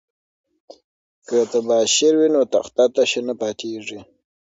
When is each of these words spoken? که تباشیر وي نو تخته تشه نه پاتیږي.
که 1.27 1.37
تباشیر 1.51 2.13
وي 2.19 2.27
نو 2.33 2.41
تخته 2.53 2.83
تشه 2.95 3.21
نه 3.27 3.33
پاتیږي. 3.41 3.99